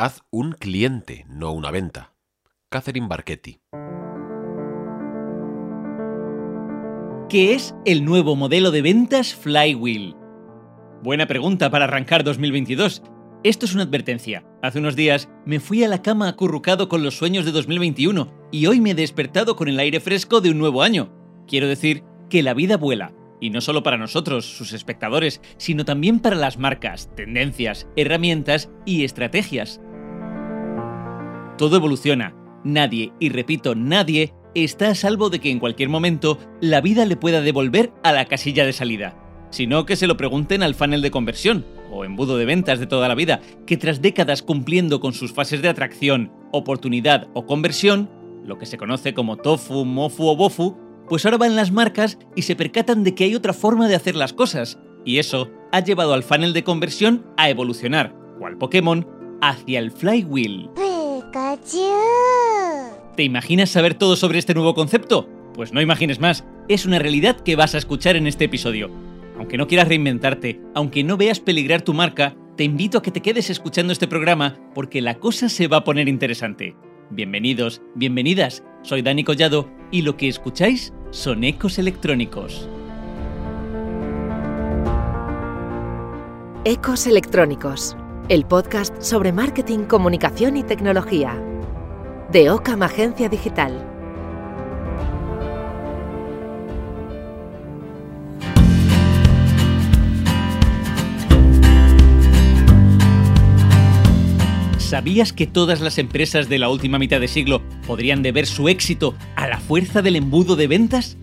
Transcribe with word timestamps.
Haz 0.00 0.22
un 0.30 0.52
cliente, 0.52 1.26
no 1.28 1.50
una 1.50 1.72
venta. 1.72 2.14
Catherine 2.70 3.08
Barchetti. 3.08 3.58
¿Qué 7.28 7.54
es 7.56 7.74
el 7.84 8.04
nuevo 8.04 8.36
modelo 8.36 8.70
de 8.70 8.80
ventas 8.82 9.34
Flywheel? 9.34 10.14
Buena 11.02 11.26
pregunta 11.26 11.68
para 11.70 11.86
arrancar 11.86 12.22
2022. 12.22 13.02
Esto 13.42 13.66
es 13.66 13.74
una 13.74 13.82
advertencia. 13.82 14.44
Hace 14.62 14.78
unos 14.78 14.94
días 14.94 15.28
me 15.44 15.58
fui 15.58 15.82
a 15.82 15.88
la 15.88 16.00
cama 16.00 16.28
acurrucado 16.28 16.88
con 16.88 17.02
los 17.02 17.18
sueños 17.18 17.44
de 17.44 17.50
2021 17.50 18.32
y 18.52 18.66
hoy 18.66 18.80
me 18.80 18.92
he 18.92 18.94
despertado 18.94 19.56
con 19.56 19.66
el 19.66 19.80
aire 19.80 19.98
fresco 19.98 20.40
de 20.40 20.52
un 20.52 20.58
nuevo 20.58 20.84
año. 20.84 21.12
Quiero 21.48 21.66
decir 21.66 22.04
que 22.30 22.44
la 22.44 22.54
vida 22.54 22.76
vuela, 22.76 23.14
y 23.40 23.50
no 23.50 23.60
solo 23.60 23.82
para 23.82 23.96
nosotros, 23.96 24.56
sus 24.56 24.72
espectadores, 24.72 25.40
sino 25.56 25.84
también 25.84 26.20
para 26.20 26.36
las 26.36 26.58
marcas, 26.58 27.10
tendencias, 27.14 27.88
herramientas 27.96 28.70
y 28.84 29.04
estrategias. 29.04 29.80
Todo 31.58 31.76
evoluciona. 31.76 32.34
Nadie, 32.62 33.12
y 33.18 33.30
repito, 33.30 33.74
nadie, 33.74 34.32
está 34.54 34.90
a 34.90 34.94
salvo 34.94 35.28
de 35.28 35.40
que 35.40 35.50
en 35.50 35.58
cualquier 35.58 35.88
momento 35.88 36.38
la 36.60 36.80
vida 36.80 37.04
le 37.04 37.16
pueda 37.16 37.40
devolver 37.40 37.92
a 38.04 38.12
la 38.12 38.26
casilla 38.26 38.64
de 38.64 38.72
salida. 38.72 39.16
Sino 39.50 39.84
que 39.84 39.96
se 39.96 40.06
lo 40.06 40.16
pregunten 40.16 40.62
al 40.62 40.76
funnel 40.76 41.02
de 41.02 41.10
conversión, 41.10 41.66
o 41.90 42.04
embudo 42.04 42.36
de 42.36 42.44
ventas 42.44 42.78
de 42.78 42.86
toda 42.86 43.08
la 43.08 43.16
vida, 43.16 43.40
que 43.66 43.76
tras 43.76 44.00
décadas 44.00 44.42
cumpliendo 44.42 45.00
con 45.00 45.14
sus 45.14 45.32
fases 45.32 45.60
de 45.60 45.68
atracción, 45.68 46.30
oportunidad 46.52 47.28
o 47.34 47.44
conversión, 47.44 48.08
lo 48.44 48.56
que 48.56 48.66
se 48.66 48.78
conoce 48.78 49.12
como 49.12 49.36
tofu, 49.36 49.84
mofu 49.84 50.28
o 50.28 50.36
bofu, 50.36 50.76
pues 51.08 51.24
ahora 51.24 51.38
van 51.38 51.56
las 51.56 51.72
marcas 51.72 52.18
y 52.36 52.42
se 52.42 52.54
percatan 52.54 53.02
de 53.02 53.16
que 53.16 53.24
hay 53.24 53.34
otra 53.34 53.52
forma 53.52 53.88
de 53.88 53.96
hacer 53.96 54.14
las 54.14 54.32
cosas, 54.32 54.78
y 55.04 55.18
eso 55.18 55.50
ha 55.72 55.80
llevado 55.80 56.14
al 56.14 56.22
funnel 56.22 56.52
de 56.52 56.62
conversión 56.62 57.26
a 57.36 57.50
evolucionar, 57.50 58.14
cual 58.38 58.58
Pokémon, 58.58 59.06
hacia 59.40 59.80
el 59.80 59.90
flywheel. 59.90 60.70
¿Te 63.16 63.22
imaginas 63.22 63.70
saber 63.70 63.94
todo 63.94 64.16
sobre 64.16 64.38
este 64.38 64.54
nuevo 64.54 64.74
concepto? 64.74 65.28
Pues 65.54 65.72
no 65.72 65.80
imagines 65.80 66.20
más, 66.20 66.44
es 66.68 66.86
una 66.86 66.98
realidad 66.98 67.40
que 67.40 67.56
vas 67.56 67.74
a 67.74 67.78
escuchar 67.78 68.16
en 68.16 68.26
este 68.26 68.44
episodio. 68.44 68.90
Aunque 69.36 69.56
no 69.56 69.66
quieras 69.66 69.88
reinventarte, 69.88 70.60
aunque 70.74 71.04
no 71.04 71.16
veas 71.16 71.40
peligrar 71.40 71.82
tu 71.82 71.94
marca, 71.94 72.36
te 72.56 72.64
invito 72.64 72.98
a 72.98 73.02
que 73.02 73.10
te 73.10 73.22
quedes 73.22 73.50
escuchando 73.50 73.92
este 73.92 74.08
programa 74.08 74.58
porque 74.74 75.00
la 75.00 75.14
cosa 75.18 75.48
se 75.48 75.68
va 75.68 75.78
a 75.78 75.84
poner 75.84 76.08
interesante. 76.08 76.74
Bienvenidos, 77.10 77.82
bienvenidas, 77.94 78.64
soy 78.82 79.02
Dani 79.02 79.24
Collado 79.24 79.70
y 79.90 80.02
lo 80.02 80.16
que 80.16 80.28
escucháis 80.28 80.92
son 81.10 81.44
ecos 81.44 81.78
electrónicos. 81.78 82.68
Ecos 86.64 87.06
Electrónicos, 87.06 87.96
el 88.28 88.44
podcast 88.44 89.00
sobre 89.00 89.32
marketing, 89.32 89.84
comunicación 89.84 90.58
y 90.58 90.62
tecnología. 90.62 91.42
De 92.30 92.50
Ocam 92.50 92.82
Agencia 92.82 93.30
Digital. 93.30 93.86
¿Sabías 104.76 105.32
que 105.32 105.46
todas 105.46 105.80
las 105.80 105.96
empresas 105.96 106.50
de 106.50 106.58
la 106.58 106.68
última 106.68 106.98
mitad 106.98 107.20
de 107.20 107.28
siglo 107.28 107.62
podrían 107.86 108.22
deber 108.22 108.46
su 108.46 108.68
éxito 108.68 109.14
a 109.36 109.48
la 109.48 109.58
fuerza 109.58 110.02
del 110.02 110.16
embudo 110.16 110.54
de 110.54 110.66
ventas? 110.66 111.16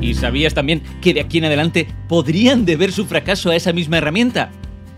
¿Y 0.00 0.14
sabías 0.14 0.54
también 0.54 0.82
que 1.02 1.12
de 1.12 1.20
aquí 1.20 1.38
en 1.38 1.44
adelante 1.44 1.88
podrían 2.08 2.64
deber 2.64 2.90
su 2.90 3.04
fracaso 3.04 3.50
a 3.50 3.56
esa 3.56 3.74
misma 3.74 3.98
herramienta? 3.98 4.50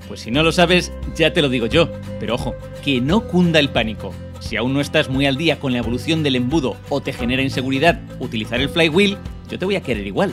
Pues 0.08 0.20
si 0.20 0.30
no 0.30 0.42
lo 0.42 0.52
sabes, 0.52 0.92
ya 1.16 1.32
te 1.32 1.42
lo 1.42 1.48
digo 1.48 1.66
yo. 1.66 1.90
Pero 2.20 2.34
ojo, 2.34 2.54
que 2.84 3.00
no 3.00 3.26
cunda 3.26 3.58
el 3.58 3.70
pánico. 3.70 4.12
Si 4.40 4.56
aún 4.56 4.74
no 4.74 4.80
estás 4.80 5.08
muy 5.08 5.26
al 5.26 5.36
día 5.36 5.58
con 5.58 5.72
la 5.72 5.78
evolución 5.78 6.22
del 6.22 6.36
embudo 6.36 6.76
o 6.88 7.00
te 7.00 7.12
genera 7.12 7.42
inseguridad 7.42 8.00
utilizar 8.20 8.60
el 8.60 8.68
flywheel, 8.68 9.18
yo 9.50 9.58
te 9.58 9.64
voy 9.64 9.76
a 9.76 9.82
querer 9.82 10.06
igual. 10.06 10.32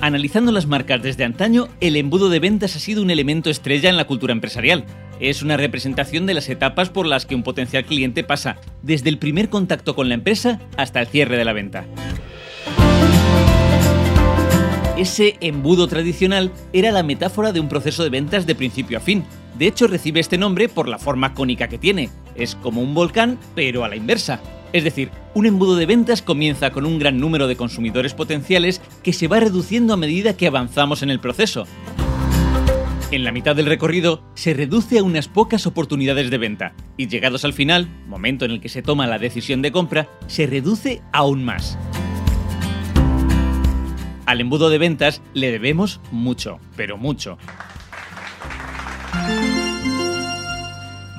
Analizando 0.00 0.50
las 0.50 0.66
marcas 0.66 1.00
desde 1.00 1.24
antaño, 1.24 1.68
el 1.80 1.96
embudo 1.96 2.28
de 2.28 2.40
ventas 2.40 2.74
ha 2.74 2.80
sido 2.80 3.02
un 3.02 3.10
elemento 3.10 3.50
estrella 3.50 3.88
en 3.88 3.96
la 3.96 4.04
cultura 4.04 4.32
empresarial. 4.32 4.84
Es 5.20 5.42
una 5.42 5.56
representación 5.56 6.26
de 6.26 6.34
las 6.34 6.48
etapas 6.48 6.90
por 6.90 7.06
las 7.06 7.24
que 7.24 7.36
un 7.36 7.44
potencial 7.44 7.84
cliente 7.84 8.24
pasa, 8.24 8.56
desde 8.82 9.10
el 9.10 9.18
primer 9.18 9.48
contacto 9.48 9.94
con 9.94 10.08
la 10.08 10.14
empresa 10.14 10.60
hasta 10.76 11.00
el 11.00 11.06
cierre 11.06 11.36
de 11.36 11.44
la 11.44 11.52
venta. 11.52 11.84
Ese 14.96 15.36
embudo 15.40 15.88
tradicional 15.88 16.52
era 16.74 16.92
la 16.92 17.02
metáfora 17.02 17.52
de 17.52 17.60
un 17.60 17.68
proceso 17.68 18.02
de 18.02 18.10
ventas 18.10 18.46
de 18.46 18.54
principio 18.54 18.98
a 18.98 19.00
fin. 19.00 19.24
De 19.58 19.66
hecho, 19.66 19.86
recibe 19.86 20.20
este 20.20 20.36
nombre 20.36 20.68
por 20.68 20.86
la 20.86 20.98
forma 20.98 21.32
cónica 21.32 21.68
que 21.68 21.78
tiene. 21.78 22.10
Es 22.34 22.56
como 22.56 22.82
un 22.82 22.92
volcán, 22.92 23.38
pero 23.54 23.84
a 23.84 23.88
la 23.88 23.96
inversa. 23.96 24.40
Es 24.74 24.84
decir, 24.84 25.10
un 25.34 25.46
embudo 25.46 25.76
de 25.76 25.86
ventas 25.86 26.20
comienza 26.20 26.72
con 26.72 26.84
un 26.84 26.98
gran 26.98 27.18
número 27.18 27.48
de 27.48 27.56
consumidores 27.56 28.12
potenciales 28.12 28.82
que 29.02 29.14
se 29.14 29.28
va 29.28 29.40
reduciendo 29.40 29.94
a 29.94 29.98
medida 29.98 30.36
que 30.36 30.46
avanzamos 30.46 31.02
en 31.02 31.10
el 31.10 31.20
proceso. 31.20 31.66
En 33.10 33.24
la 33.24 33.32
mitad 33.32 33.56
del 33.56 33.66
recorrido 33.66 34.22
se 34.34 34.54
reduce 34.54 34.98
a 34.98 35.02
unas 35.02 35.28
pocas 35.28 35.66
oportunidades 35.66 36.30
de 36.30 36.38
venta 36.38 36.74
y 36.98 37.08
llegados 37.08 37.44
al 37.44 37.52
final, 37.54 37.88
momento 38.06 38.44
en 38.44 38.50
el 38.52 38.60
que 38.60 38.70
se 38.70 38.82
toma 38.82 39.06
la 39.06 39.18
decisión 39.18 39.62
de 39.62 39.72
compra, 39.72 40.08
se 40.26 40.46
reduce 40.46 41.02
aún 41.12 41.44
más. 41.44 41.78
Al 44.26 44.40
embudo 44.40 44.70
de 44.70 44.78
ventas 44.78 45.20
le 45.34 45.50
debemos 45.50 46.00
mucho, 46.10 46.60
pero 46.76 46.96
mucho. 46.96 47.38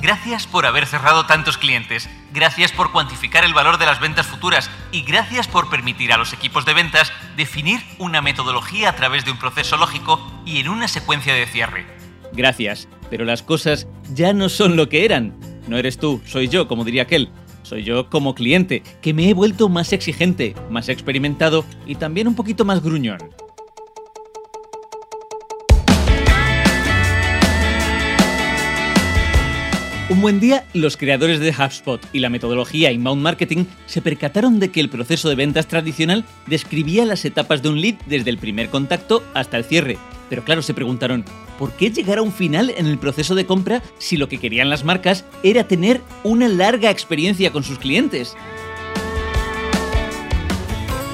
Gracias 0.02 0.48
por 0.48 0.66
haber 0.66 0.86
cerrado 0.86 1.26
tantos 1.26 1.58
clientes, 1.58 2.10
gracias 2.34 2.74
por 2.74 2.92
cuantificar 2.92 3.46
el 3.46 3.54
valor 3.54 3.78
de 3.78 3.86
las 3.86 4.02
ventas 4.02 4.28
futuras 4.28 4.70
y 4.92 5.04
gracias 5.04 5.48
por 5.48 5.70
permitir 5.70 6.12
a 6.12 6.18
los 6.18 6.34
equipos 6.34 6.66
de 6.66 6.74
ventas 6.74 7.14
definir 7.38 7.80
una 8.00 8.22
metodología 8.22 8.90
a 8.90 8.96
través 8.98 9.24
de 9.24 9.32
un 9.32 9.40
proceso 9.40 9.78
lógico 9.78 10.20
y 10.46 10.60
en 10.60 10.68
una 10.68 10.90
secuencia 10.90 11.34
de 11.34 11.46
cierre. 11.46 11.86
Gracias, 12.34 12.90
pero 13.10 13.24
las 13.24 13.44
cosas 13.44 13.88
ya 14.14 14.34
no 14.34 14.50
son 14.50 14.76
lo 14.76 14.90
que 14.90 15.06
eran. 15.06 15.40
No 15.70 15.78
eres 15.78 15.98
tú, 15.98 16.22
soy 16.26 16.50
yo, 16.50 16.68
como 16.68 16.84
diría 16.84 17.04
aquel. 17.04 17.30
Soy 17.74 17.82
yo 17.82 18.08
como 18.08 18.36
cliente, 18.36 18.84
que 19.02 19.16
me 19.16 19.28
he 19.28 19.34
vuelto 19.34 19.68
más 19.68 19.94
exigente, 19.94 20.54
más 20.70 20.90
experimentado 20.90 21.66
y 21.88 21.96
también 21.96 22.28
un 22.28 22.36
poquito 22.36 22.66
más 22.66 22.84
gruñón. 22.84 23.18
Un 30.10 30.20
buen 30.20 30.42
día, 30.42 30.66
los 30.74 30.98
creadores 30.98 31.40
de 31.40 31.52
HubSpot 31.52 32.06
y 32.12 32.20
la 32.20 32.30
metodología 32.30 32.92
Inbound 32.92 33.22
Marketing 33.22 33.64
se 33.86 34.02
percataron 34.02 34.60
de 34.60 34.70
que 34.70 34.82
el 34.82 34.90
proceso 34.90 35.30
de 35.30 35.36
ventas 35.36 35.68
tradicional 35.68 36.26
describía 36.46 37.06
las 37.06 37.24
etapas 37.24 37.64
de 37.64 37.70
un 37.70 37.80
lead 37.80 37.96
desde 38.06 38.30
el 38.30 38.38
primer 38.38 38.68
contacto 38.68 39.24
hasta 39.34 39.56
el 39.56 39.64
cierre. 39.64 39.98
Pero 40.30 40.44
claro, 40.44 40.62
se 40.62 40.74
preguntaron, 40.74 41.24
¿por 41.58 41.72
qué 41.72 41.90
llegar 41.90 42.18
a 42.18 42.22
un 42.22 42.34
final 42.34 42.74
en 42.76 42.88
el 42.88 42.98
proceso 42.98 43.34
de 43.34 43.46
compra 43.46 43.82
si 43.98 44.18
lo 44.18 44.28
que 44.28 44.40
querían 44.40 44.70
las 44.70 44.84
marcas 44.84 45.24
era 45.42 45.70
tener 45.70 46.02
una 46.26 46.50
larga 46.50 46.90
experiencia 46.90 47.52
con 47.52 47.64
sus 47.64 47.80
clientes? 47.80 48.36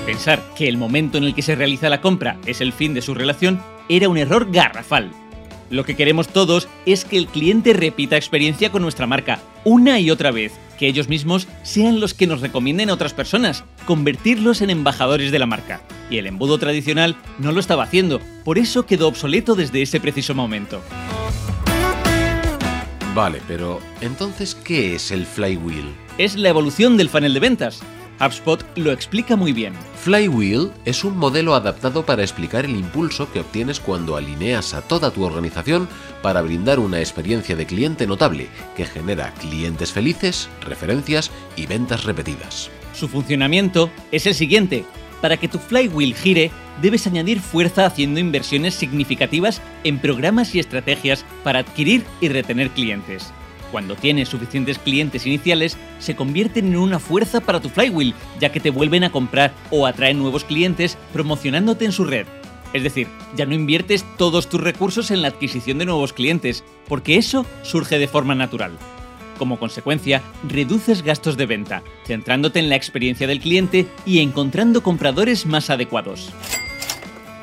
Pensar 0.07 0.43
que 0.57 0.67
el 0.67 0.77
momento 0.77 1.19
en 1.19 1.25
el 1.25 1.35
que 1.35 1.43
se 1.43 1.53
realiza 1.53 1.89
la 1.89 2.01
compra 2.01 2.39
es 2.47 2.59
el 2.59 2.73
fin 2.73 2.95
de 2.95 3.03
su 3.03 3.13
relación 3.13 3.61
era 3.87 4.09
un 4.09 4.17
error 4.17 4.51
garrafal. 4.51 5.11
Lo 5.69 5.85
que 5.85 5.95
queremos 5.95 6.27
todos 6.27 6.67
es 6.85 7.05
que 7.05 7.17
el 7.17 7.27
cliente 7.27 7.73
repita 7.73 8.17
experiencia 8.17 8.71
con 8.71 8.81
nuestra 8.81 9.07
marca 9.07 9.39
una 9.63 9.99
y 9.99 10.09
otra 10.09 10.31
vez, 10.31 10.53
que 10.77 10.87
ellos 10.87 11.09
mismos 11.09 11.47
sean 11.63 11.99
los 11.99 12.13
que 12.13 12.27
nos 12.27 12.41
recomienden 12.41 12.89
a 12.89 12.93
otras 12.93 13.13
personas, 13.13 13.63
convertirlos 13.85 14.61
en 14.61 14.69
embajadores 14.69 15.31
de 15.31 15.39
la 15.39 15.45
marca. 15.45 15.81
Y 16.09 16.17
el 16.17 16.27
embudo 16.27 16.57
tradicional 16.57 17.15
no 17.37 17.51
lo 17.51 17.59
estaba 17.59 17.83
haciendo, 17.83 18.19
por 18.43 18.57
eso 18.57 18.85
quedó 18.85 19.07
obsoleto 19.07 19.55
desde 19.55 19.81
ese 19.81 19.99
preciso 19.99 20.33
momento. 20.33 20.81
Vale, 23.13 23.41
pero 23.47 23.79
entonces, 24.01 24.55
¿qué 24.55 24.95
es 24.95 25.11
el 25.11 25.25
flywheel? 25.25 25.93
Es 26.17 26.35
la 26.35 26.49
evolución 26.49 26.95
del 26.95 27.09
funnel 27.09 27.33
de 27.33 27.39
ventas. 27.39 27.81
HubSpot 28.19 28.63
lo 28.75 28.91
explica 28.91 29.35
muy 29.35 29.53
bien. 29.53 29.73
Flywheel 30.01 30.71
es 30.85 31.03
un 31.03 31.17
modelo 31.17 31.55
adaptado 31.55 32.05
para 32.05 32.21
explicar 32.21 32.65
el 32.65 32.75
impulso 32.75 33.31
que 33.31 33.39
obtienes 33.39 33.79
cuando 33.79 34.15
alineas 34.17 34.73
a 34.73 34.81
toda 34.81 35.11
tu 35.11 35.23
organización 35.23 35.87
para 36.21 36.41
brindar 36.41 36.79
una 36.79 36.99
experiencia 36.99 37.55
de 37.55 37.65
cliente 37.65 38.05
notable 38.07 38.47
que 38.75 38.85
genera 38.85 39.33
clientes 39.35 39.91
felices, 39.91 40.49
referencias 40.61 41.31
y 41.55 41.65
ventas 41.65 42.03
repetidas. 42.03 42.69
Su 42.93 43.07
funcionamiento 43.07 43.89
es 44.11 44.25
el 44.25 44.35
siguiente. 44.35 44.85
Para 45.21 45.37
que 45.37 45.47
tu 45.47 45.59
flywheel 45.59 46.15
gire, 46.15 46.51
debes 46.81 47.07
añadir 47.07 47.39
fuerza 47.39 47.85
haciendo 47.85 48.19
inversiones 48.19 48.73
significativas 48.73 49.61
en 49.83 49.99
programas 49.99 50.55
y 50.55 50.59
estrategias 50.59 51.25
para 51.43 51.59
adquirir 51.59 52.05
y 52.21 52.29
retener 52.29 52.69
clientes. 52.69 53.33
Cuando 53.71 53.95
tienes 53.95 54.29
suficientes 54.29 54.79
clientes 54.79 55.25
iniciales, 55.25 55.77
se 55.99 56.15
convierten 56.15 56.67
en 56.67 56.77
una 56.77 56.99
fuerza 56.99 57.39
para 57.39 57.59
tu 57.59 57.69
flywheel, 57.69 58.15
ya 58.39 58.51
que 58.51 58.59
te 58.59 58.71
vuelven 58.71 59.03
a 59.03 59.11
comprar 59.11 59.53
o 59.69 59.85
atraen 59.85 60.17
nuevos 60.17 60.43
clientes 60.43 60.97
promocionándote 61.13 61.85
en 61.85 61.91
su 61.91 62.03
red. 62.03 62.25
Es 62.73 62.83
decir, 62.83 63.07
ya 63.35 63.45
no 63.45 63.53
inviertes 63.53 64.05
todos 64.17 64.47
tus 64.49 64.61
recursos 64.61 65.11
en 65.11 65.21
la 65.21 65.27
adquisición 65.29 65.77
de 65.79 65.85
nuevos 65.85 66.13
clientes, 66.13 66.63
porque 66.87 67.17
eso 67.17 67.45
surge 67.63 67.97
de 67.97 68.07
forma 68.07 68.35
natural. 68.35 68.77
Como 69.37 69.57
consecuencia, 69.57 70.21
reduces 70.47 71.01
gastos 71.01 71.37
de 71.37 71.45
venta, 71.45 71.81
centrándote 72.05 72.59
en 72.59 72.69
la 72.69 72.75
experiencia 72.75 73.25
del 73.25 73.39
cliente 73.39 73.87
y 74.05 74.19
encontrando 74.19 74.83
compradores 74.83 75.45
más 75.45 75.69
adecuados. 75.69 76.31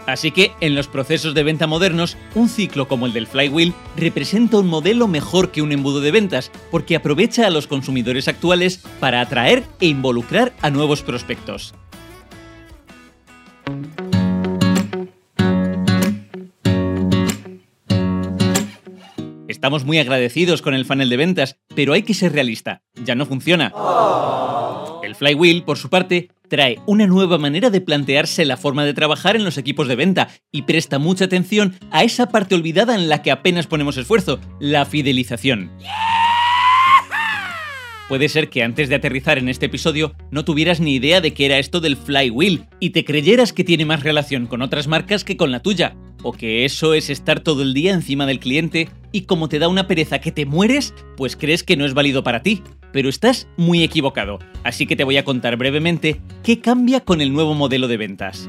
Así 0.07 0.31
que, 0.31 0.53
en 0.61 0.75
los 0.75 0.87
procesos 0.87 1.35
de 1.35 1.43
venta 1.43 1.67
modernos, 1.67 2.17
un 2.35 2.49
ciclo 2.49 2.87
como 2.87 3.07
el 3.07 3.13
del 3.13 3.27
flywheel 3.27 3.75
representa 3.97 4.59
un 4.59 4.69
modelo 4.69 5.09
mejor 5.09 5.51
que 5.51 5.63
un 5.63 5.73
embudo 5.73 6.01
de 6.01 6.13
ventas, 6.13 6.53
porque 6.71 6.95
aprovecha 6.97 7.47
a 7.47 7.51
los 7.51 7.67
consumidores 7.67 8.29
actuales 8.29 8.81
para 9.01 9.21
atraer 9.21 9.65
e 9.81 9.87
involucrar 9.87 10.53
a 10.63 10.71
nuevos 10.71 11.03
prospectos. 11.03 11.75
Estamos 19.49 19.85
muy 19.85 19.99
agradecidos 19.99 20.63
con 20.63 20.75
el 20.75 20.85
funnel 20.85 21.09
de 21.09 21.17
ventas, 21.17 21.59
pero 21.75 21.93
hay 21.93 22.05
que 22.05 22.15
ser 22.15 22.33
realista, 22.33 22.83
ya 22.95 23.17
no 23.17 23.27
funciona. 23.27 23.73
El 25.03 25.17
flywheel, 25.17 25.65
por 25.65 25.79
su 25.79 25.89
parte, 25.89 26.29
trae 26.49 26.79
una 26.87 27.07
nueva 27.07 27.39
manera 27.39 27.71
de 27.71 27.81
plantearse 27.81 28.45
la 28.45 28.57
forma 28.57 28.85
de 28.85 28.95
trabajar 28.95 29.37
en 29.37 29.45
los 29.45 29.59
equipos 29.59 29.89
de 29.89 29.97
venta 29.97 30.29
y 30.53 30.63
presta 30.63 30.99
mucha 30.99 31.27
atención 31.27 31.75
a 31.91 32.05
esa 32.05 32.29
parte 32.29 32.55
olvidada 32.55 32.95
en 32.95 33.09
la 33.09 33.23
que 33.23 33.31
apenas 33.31 33.67
ponemos 33.67 33.97
esfuerzo, 33.97 34.39
la 34.61 34.85
fidelización. 34.85 35.71
Puede 38.09 38.29
ser 38.29 38.51
que 38.51 38.63
antes 38.63 38.89
de 38.89 38.95
aterrizar 38.95 39.37
en 39.37 39.49
este 39.49 39.67
episodio 39.67 40.15
no 40.31 40.45
tuvieras 40.45 40.79
ni 40.79 40.95
idea 40.95 41.21
de 41.21 41.35
qué 41.35 41.47
era 41.47 41.59
esto 41.59 41.81
del 41.81 41.97
flywheel 41.97 42.67
y 42.79 42.91
te 42.91 43.05
creyeras 43.05 43.53
que 43.53 43.65
tiene 43.65 43.85
más 43.85 44.05
relación 44.05 44.47
con 44.47 44.63
otras 44.63 44.87
marcas 44.87 45.25
que 45.25 45.37
con 45.37 45.51
la 45.51 45.61
tuya, 45.61 45.97
o 46.23 46.33
que 46.33 46.65
eso 46.65 46.95
es 46.95 47.11
estar 47.11 47.41
todo 47.41 47.63
el 47.63 47.75
día 47.75 47.93
encima 47.93 48.25
del 48.27 48.39
cliente 48.39 48.89
y 49.11 49.23
como 49.23 49.49
te 49.49 49.59
da 49.59 49.67
una 49.67 49.89
pereza 49.89 50.21
que 50.21 50.31
te 50.31 50.47
mueres, 50.47 50.95
pues 51.17 51.35
crees 51.35 51.65
que 51.65 51.77
no 51.77 51.85
es 51.85 51.95
válido 51.95 52.23
para 52.23 52.43
ti. 52.43 52.63
Pero 52.97 53.11
estás 53.11 53.47
muy 53.59 53.83
equivocado, 53.83 54.39
así 54.65 54.87
que 54.87 54.97
te 54.97 55.05
voy 55.05 55.19
a 55.19 55.25
contar 55.27 55.59
brevemente 55.59 56.23
qué 56.43 56.61
cambia 56.61 57.01
con 57.01 57.21
el 57.21 57.31
nuevo 57.31 57.53
modelo 57.53 57.89
de 57.89 57.99
ventas. 57.99 58.49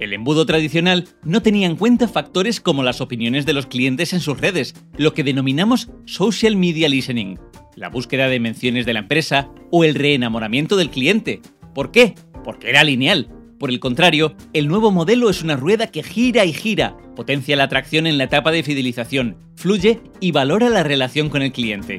El 0.00 0.14
embudo 0.14 0.46
tradicional 0.46 1.08
no 1.24 1.42
tenía 1.42 1.66
en 1.66 1.76
cuenta 1.76 2.08
factores 2.08 2.62
como 2.62 2.82
las 2.82 3.02
opiniones 3.02 3.44
de 3.44 3.52
los 3.52 3.66
clientes 3.66 4.14
en 4.14 4.20
sus 4.20 4.40
redes, 4.40 4.74
lo 4.96 5.12
que 5.12 5.22
denominamos 5.22 5.90
social 6.06 6.56
media 6.56 6.88
listening, 6.88 7.38
la 7.74 7.90
búsqueda 7.90 8.30
de 8.30 8.40
menciones 8.40 8.86
de 8.86 8.94
la 8.94 9.00
empresa 9.00 9.50
o 9.70 9.84
el 9.84 9.94
reenamoramiento 9.94 10.78
del 10.78 10.88
cliente. 10.88 11.42
¿Por 11.74 11.90
qué? 11.90 12.14
Porque 12.42 12.70
era 12.70 12.82
lineal. 12.82 13.35
Por 13.58 13.70
el 13.70 13.80
contrario, 13.80 14.34
el 14.52 14.68
nuevo 14.68 14.90
modelo 14.90 15.30
es 15.30 15.42
una 15.42 15.56
rueda 15.56 15.86
que 15.86 16.02
gira 16.02 16.44
y 16.44 16.52
gira, 16.52 16.96
potencia 17.14 17.56
la 17.56 17.64
atracción 17.64 18.06
en 18.06 18.18
la 18.18 18.24
etapa 18.24 18.52
de 18.52 18.62
fidelización, 18.62 19.38
fluye 19.54 20.00
y 20.20 20.32
valora 20.32 20.68
la 20.68 20.82
relación 20.82 21.30
con 21.30 21.40
el 21.40 21.52
cliente. 21.52 21.96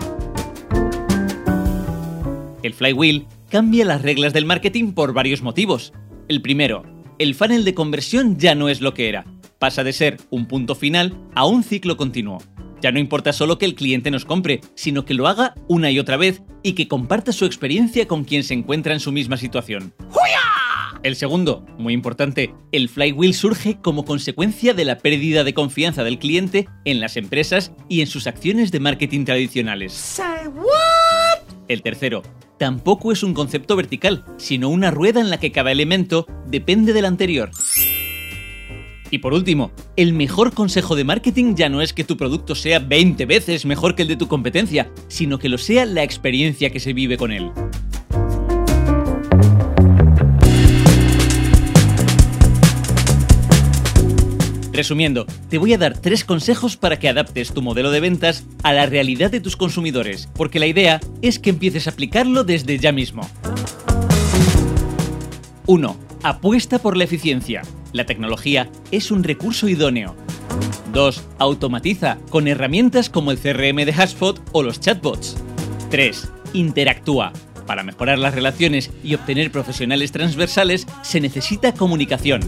El 2.62 2.74
flywheel 2.74 3.26
cambia 3.50 3.86
las 3.86 4.04
reglas 4.04 4.34
del 4.34 4.46
marketing 4.46 4.92
por 4.92 5.14
varios 5.14 5.42
motivos. 5.42 5.94
El 6.28 6.42
primero, 6.42 6.84
el 7.18 7.34
funnel 7.34 7.66
de 7.66 7.74
conversión 7.74 8.38
ya 8.38 8.54
no 8.54 8.70
es 8.70 8.82
lo 8.82 8.94
que 8.94 9.10
era. 9.10 9.26
Pasa 9.58 9.84
de 9.84 9.94
ser 9.94 10.18
un 10.30 10.48
punto 10.48 10.76
final 10.76 11.18
a 11.34 11.46
un 11.48 11.64
ciclo 11.64 11.98
continuo. 11.98 12.38
Ya 12.82 12.92
no 12.92 13.00
importa 13.00 13.34
solo 13.34 13.58
que 13.58 13.66
el 13.66 13.74
cliente 13.74 14.12
nos 14.12 14.26
compre, 14.26 14.62
sino 14.76 15.06
que 15.06 15.16
lo 15.16 15.28
haga 15.28 15.56
una 15.68 15.90
y 15.90 15.98
otra 15.98 16.18
vez 16.18 16.44
y 16.62 16.74
que 16.74 16.88
comparta 16.88 17.32
su 17.32 17.46
experiencia 17.46 18.08
con 18.08 18.24
quien 18.24 18.44
se 18.44 18.54
encuentra 18.54 18.94
en 18.94 19.00
su 19.00 19.12
misma 19.12 19.38
situación. 19.38 19.94
El 21.04 21.16
segundo, 21.16 21.66
muy 21.78 21.94
importante, 21.94 22.54
el 22.72 22.90
flywheel 22.90 23.34
surge 23.34 23.80
como 23.82 24.06
consecuencia 24.06 24.74
de 24.74 24.86
la 24.86 24.98
pérdida 24.98 25.44
de 25.44 25.54
confianza 25.54 26.04
del 26.04 26.20
cliente 26.20 26.68
en 26.86 27.00
las 27.00 27.18
empresas 27.18 27.72
y 27.90 28.02
en 28.02 28.08
sus 28.08 28.28
acciones 28.28 28.72
de 28.72 28.80
marketing 28.80 29.26
tradicionales. 29.26 30.22
El 31.68 31.82
tercero, 31.82 32.24
tampoco 32.58 33.12
es 33.12 33.24
un 33.24 33.34
concepto 33.34 33.76
vertical, 33.76 34.24
sino 34.38 34.70
una 34.70 34.92
rueda 34.92 35.22
en 35.22 35.30
la 35.30 35.40
que 35.40 35.52
cada 35.52 35.72
elemento 35.72 36.26
depende 36.48 36.94
del 36.94 37.06
anterior. 37.06 37.52
Y 39.10 39.20
por 39.20 39.34
último, 39.34 39.72
el 39.96 40.14
mejor 40.14 40.54
consejo 40.54 40.96
de 40.96 41.06
marketing 41.06 41.56
ya 41.56 41.70
no 41.70 41.82
es 41.82 41.94
que 41.94 42.04
tu 42.04 42.18
producto 42.18 42.56
sea 42.56 42.80
20 42.80 43.26
veces 43.26 43.66
mejor 43.66 43.96
que 43.96 44.02
el 44.02 44.08
de 44.10 44.18
tu 44.18 44.28
competencia, 44.28 44.92
sino 45.08 45.40
que 45.40 45.50
lo 45.50 45.58
sea 45.58 45.86
la 45.86 46.04
experiencia 46.04 46.72
que 46.72 46.82
se 46.82 46.94
vive 46.94 47.18
con 47.18 47.32
él. 47.32 47.52
Resumiendo, 54.78 55.26
te 55.50 55.58
voy 55.58 55.74
a 55.74 55.80
dar 55.80 55.98
tres 55.98 56.24
consejos 56.24 56.78
para 56.78 57.00
que 57.00 57.10
adaptes 57.10 57.52
tu 57.52 57.64
modelo 57.64 57.90
de 57.90 58.00
ventas 58.00 58.46
a 58.62 58.74
la 58.74 58.86
realidad 58.86 59.32
de 59.32 59.42
tus 59.42 59.58
consumidores, 59.58 60.30
porque 60.36 60.60
la 60.60 60.68
idea 60.68 61.00
es 61.24 61.40
que 61.40 61.50
empieces 61.50 61.88
a 61.88 61.90
aplicarlo 61.90 62.44
desde 62.44 62.78
ya 62.78 62.92
mismo. 62.92 63.28
1. 65.66 65.98
Apuesta 66.22 66.78
por 66.78 66.96
la 66.96 67.06
eficiencia. 67.06 67.64
La 67.92 68.06
tecnología 68.06 68.70
es 68.92 69.10
un 69.10 69.24
recurso 69.24 69.68
idóneo. 69.68 70.16
2. 70.94 71.24
Automatiza 71.40 72.20
con 72.30 72.48
herramientas 72.48 73.10
como 73.10 73.32
el 73.32 73.40
CRM 73.40 73.78
de 73.78 73.96
HubSpot 73.98 74.40
o 74.52 74.62
los 74.62 74.80
chatbots. 74.80 75.38
3. 75.90 76.32
Interactúa. 76.54 77.34
Para 77.66 77.82
mejorar 77.82 78.20
las 78.20 78.36
relaciones 78.36 78.92
y 79.04 79.16
obtener 79.16 79.52
profesionales 79.52 80.12
transversales 80.12 80.86
se 81.02 81.20
necesita 81.20 81.74
comunicación. 81.74 82.42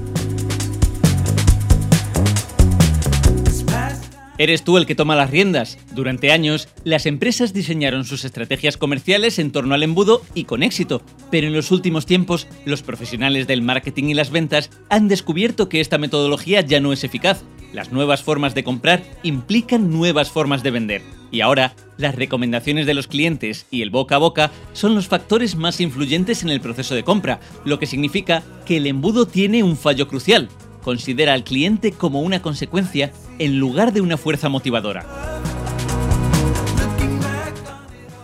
Eres 4.40 4.64
tú 4.64 4.78
el 4.78 4.86
que 4.86 4.96
toma 4.96 5.18
las 5.18 5.30
riendas. 5.30 5.78
Durante 5.92 6.32
años, 6.32 6.70
las 6.86 7.06
empresas 7.06 7.54
diseñaron 7.54 8.06
sus 8.06 8.24
estrategias 8.24 8.78
comerciales 8.78 9.38
en 9.38 9.52
torno 9.52 9.76
al 9.76 9.84
embudo 9.84 10.22
y 10.34 10.46
con 10.46 10.64
éxito, 10.64 11.02
pero 11.30 11.48
en 11.48 11.54
los 11.54 11.72
últimos 11.72 12.06
tiempos, 12.06 12.48
los 12.64 12.82
profesionales 12.82 13.48
del 13.48 13.62
marketing 13.62 14.06
y 14.06 14.14
las 14.14 14.32
ventas 14.32 14.70
han 14.88 15.10
descubierto 15.10 15.68
que 15.68 15.82
esta 15.82 15.98
metodología 15.98 16.62
ya 16.62 16.80
no 16.80 16.94
es 16.94 17.04
eficaz. 17.04 17.44
Las 17.74 17.92
nuevas 17.92 18.24
formas 18.24 18.56
de 18.56 18.64
comprar 18.64 19.04
implican 19.24 19.92
nuevas 19.92 20.32
formas 20.32 20.64
de 20.64 20.72
vender. 20.72 21.02
Y 21.32 21.42
ahora, 21.42 21.76
las 21.98 22.16
recomendaciones 22.16 22.86
de 22.86 22.94
los 22.94 23.08
clientes 23.08 23.66
y 23.70 23.82
el 23.82 23.90
boca 23.90 24.16
a 24.16 24.20
boca 24.20 24.52
son 24.72 24.96
los 24.96 25.10
factores 25.10 25.58
más 25.58 25.82
influyentes 25.82 26.44
en 26.44 26.50
el 26.50 26.62
proceso 26.62 26.96
de 26.96 27.04
compra, 27.04 27.42
lo 27.66 27.78
que 27.78 27.88
significa 27.88 28.42
que 28.66 28.78
el 28.78 28.88
embudo 28.88 29.28
tiene 29.28 29.64
un 29.64 29.76
fallo 29.76 30.08
crucial. 30.08 30.48
Considera 30.82 31.34
al 31.34 31.44
cliente 31.44 31.92
como 31.92 32.22
una 32.22 32.42
consecuencia 32.42 33.12
en 33.40 33.58
lugar 33.58 33.94
de 33.94 34.02
una 34.02 34.18
fuerza 34.18 34.50
motivadora. 34.50 35.06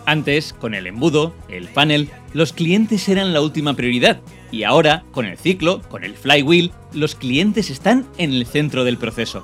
Antes, 0.06 0.54
con 0.54 0.76
el 0.76 0.86
embudo, 0.86 1.34
el 1.50 1.68
funnel, 1.68 2.10
los 2.34 2.54
clientes 2.54 3.10
eran 3.10 3.34
la 3.34 3.42
última 3.42 3.74
prioridad 3.74 4.22
y 4.52 4.64
ahora, 4.64 5.04
con 5.12 5.26
el 5.26 5.38
ciclo, 5.38 5.82
con 5.90 6.04
el 6.04 6.14
flywheel, 6.14 6.72
los 6.94 7.16
clientes 7.16 7.72
están 7.72 8.06
en 8.18 8.32
el 8.32 8.46
centro 8.46 8.84
del 8.84 8.98
proceso. 8.98 9.44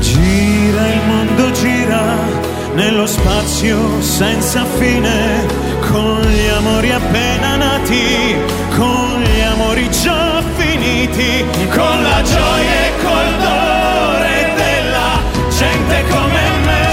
Gira 0.00 0.94
il 0.94 1.02
mondo 1.06 1.52
gira 1.52 2.16
nello 2.74 3.06
spazio 3.06 4.00
senza 4.00 4.64
fine 4.64 5.46
con 5.88 6.20
gli 6.22 6.48
amori 6.48 6.90
appena 6.90 7.56
nati, 7.56 8.34
con 8.76 9.22
gli 9.22 9.40
amori 9.40 9.92
con 11.08 12.02
la 12.02 12.22
gioia 12.22 12.86
e 12.86 12.92
col 13.02 13.36
dolore 13.38 14.52
della 14.56 15.20
gente 15.50 16.02
come 16.08 16.44
me. 16.64 16.84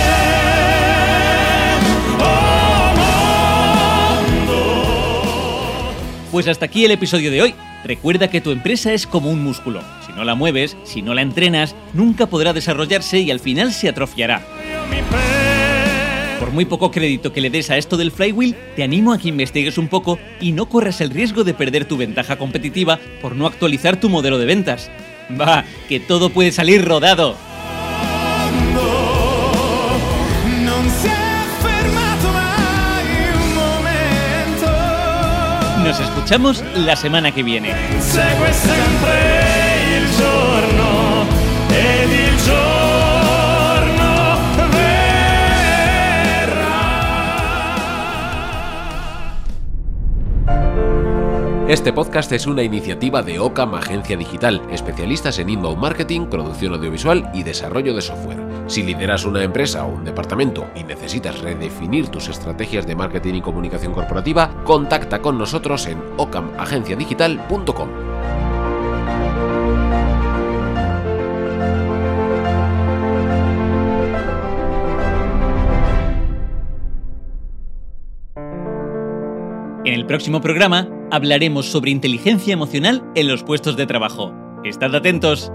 Oh 2.20 2.92
mondo. 4.36 4.60
Pues 6.32 6.48
hasta 6.48 6.66
aquí 6.66 6.84
el 6.86 6.92
episodio 6.92 7.32
de 7.32 7.42
hoy. 7.42 7.56
Recuerda 7.84 8.30
que 8.30 8.42
tu 8.42 8.52
empresa 8.52 8.94
es 8.94 9.08
como 9.08 9.30
un 9.30 9.44
músculo. 9.44 9.82
Si 10.06 10.12
no 10.14 10.24
la 10.24 10.36
mueves, 10.36 10.78
si 10.84 11.02
no 11.02 11.14
la 11.14 11.22
entrenas, 11.22 11.74
nunca 11.94 12.28
podrá 12.28 12.54
desarrollarse 12.54 13.20
y 13.20 13.32
al 13.32 13.40
final 13.40 13.72
se 13.72 13.90
atrofiará. 13.90 14.42
Muy 16.54 16.66
poco 16.66 16.92
crédito 16.92 17.32
que 17.32 17.40
le 17.40 17.50
des 17.50 17.70
a 17.70 17.78
esto 17.78 17.96
del 17.96 18.12
flywheel, 18.12 18.56
te 18.76 18.84
animo 18.84 19.14
a 19.14 19.18
que 19.18 19.30
investigues 19.30 19.78
un 19.78 19.88
poco 19.88 20.20
y 20.42 20.52
no 20.52 20.68
corras 20.68 21.00
el 21.00 21.10
riesgo 21.10 21.46
de 21.46 21.54
perder 21.54 21.86
tu 21.86 21.96
ventaja 21.96 22.38
competitiva 22.38 23.00
por 23.22 23.36
no 23.36 23.48
actualizar 23.48 24.00
tu 24.00 24.10
modelo 24.10 24.38
de 24.38 24.46
ventas. 24.46 24.92
Va, 25.40 25.64
que 25.88 26.02
todo 26.02 26.30
puede 26.30 26.52
salir 26.52 26.84
rodado. 26.84 27.38
Nos 35.86 36.00
escuchamos 36.00 36.64
la 36.76 36.96
semana 36.96 37.32
que 37.32 37.44
viene. 37.44 37.74
Este 51.72 51.94
podcast 51.94 52.30
es 52.34 52.48
una 52.48 52.64
iniciativa 52.64 53.22
de 53.22 53.40
Ocam 53.40 53.76
Agencia 53.76 54.18
Digital, 54.18 54.62
especialistas 54.72 55.40
en 55.40 55.50
inbound 55.50 55.80
marketing, 55.80 56.26
producción 56.26 56.74
audiovisual 56.74 57.32
y 57.34 57.44
desarrollo 57.44 57.94
de 57.94 58.02
software. 58.02 58.44
Si 58.68 58.84
lideras 58.84 59.24
una 59.24 59.42
empresa 59.42 59.86
o 59.86 59.94
un 59.94 60.04
departamento 60.04 60.68
y 60.76 60.84
necesitas 60.84 61.40
redefinir 61.40 62.10
tus 62.10 62.28
estrategias 62.28 62.86
de 62.86 62.98
marketing 62.98 63.36
y 63.36 63.42
comunicación 63.42 63.94
corporativa, 63.94 64.54
contacta 64.66 65.22
con 65.22 65.38
nosotros 65.38 65.88
en 65.88 66.04
ocamagenciadigital.com. 66.18 67.90
En 79.86 79.94
el 79.94 80.06
próximo 80.06 80.42
programa 80.42 81.01
hablaremos 81.12 81.66
sobre 81.68 81.92
inteligencia 81.92 82.54
emocional 82.54 83.04
en 83.16 83.28
los 83.28 83.44
puestos 83.44 83.78
de 83.78 83.86
trabajo. 83.86 84.34
Estad 84.64 84.96
atentos. 84.96 85.52